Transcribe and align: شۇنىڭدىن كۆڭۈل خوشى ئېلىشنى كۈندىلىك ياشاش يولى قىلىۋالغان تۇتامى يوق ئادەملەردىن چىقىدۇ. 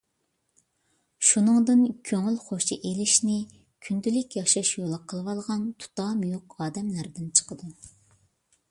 شۇنىڭدىن 1.31 1.83
كۆڭۈل 2.11 2.39
خوشى 2.45 2.77
ئېلىشنى 2.79 3.37
كۈندىلىك 3.89 4.39
ياشاش 4.41 4.73
يولى 4.81 5.01
قىلىۋالغان 5.13 5.71
تۇتامى 5.85 6.33
يوق 6.35 6.59
ئادەملەردىن 6.67 7.31
چىقىدۇ. 7.41 7.73